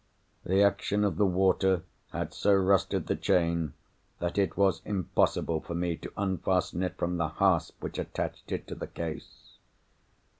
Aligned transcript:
The 0.43 0.63
action 0.63 1.03
of 1.03 1.17
the 1.17 1.27
water 1.27 1.83
had 2.11 2.33
so 2.33 2.55
rusted 2.55 3.05
the 3.05 3.15
chain, 3.15 3.73
that 4.17 4.39
it 4.39 4.57
was 4.57 4.81
impossible 4.83 5.61
for 5.61 5.75
me 5.75 5.95
to 5.97 6.11
unfasten 6.17 6.81
it 6.81 6.97
from 6.97 7.17
the 7.17 7.27
hasp 7.27 7.79
which 7.83 7.99
attached 7.99 8.51
it 8.51 8.65
to 8.69 8.73
the 8.73 8.87
case. 8.87 9.59